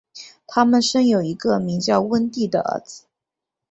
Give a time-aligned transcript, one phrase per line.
[0.47, 3.05] 他们生有一个名叫温蒂的儿子。